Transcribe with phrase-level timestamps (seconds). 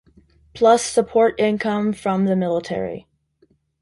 [0.55, 3.07] Plus support income from the military.